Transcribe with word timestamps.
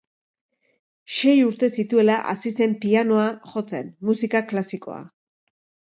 Sei 1.17 1.33
urte 1.49 1.69
zituela 1.83 2.15
hasi 2.31 2.53
zen 2.61 2.75
pianoa 2.87 3.27
jotzen, 3.53 3.95
musika 4.11 4.43
klasikoa. 4.53 4.99